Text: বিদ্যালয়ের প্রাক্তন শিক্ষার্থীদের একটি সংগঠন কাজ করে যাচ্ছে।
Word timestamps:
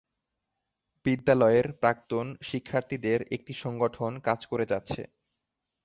বিদ্যালয়ের 1.05 1.67
প্রাক্তন 1.81 2.27
শিক্ষার্থীদের 2.41 3.19
একটি 3.31 3.53
সংগঠন 3.63 4.11
কাজ 4.19 4.39
করে 4.45 4.65
যাচ্ছে। 4.65 5.01